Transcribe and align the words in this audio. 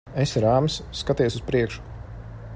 Esi 0.21 0.41
rāms. 0.45 0.79
Skaties 1.01 1.39
uz 1.41 1.45
priekšu. 1.51 1.85